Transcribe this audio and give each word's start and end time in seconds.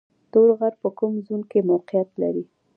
تور 0.31 0.49
غر 0.59 0.73
په 0.81 0.89
کوم 0.97 1.13
زون 1.25 1.41
کې 1.51 1.59
موقعیت 1.71 2.09
لري؟ 2.21 2.43